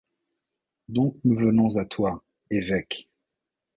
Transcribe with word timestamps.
Donc 0.87 1.17
nous 1.23 1.35
venons 1.37 1.77
à 1.77 1.85
toi, 1.85 2.23
évêque. 2.49 3.07